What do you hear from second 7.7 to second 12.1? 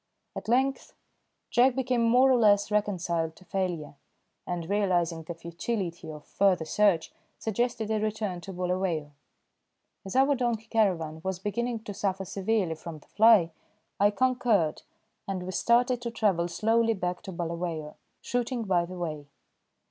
a return to Bulawayo. As our donkey caravan was beginning to